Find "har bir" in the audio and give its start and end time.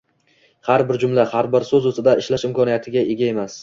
0.69-0.99, 1.35-1.69